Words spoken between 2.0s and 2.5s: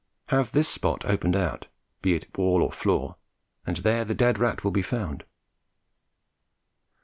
be it